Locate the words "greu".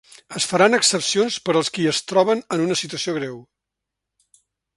3.21-3.37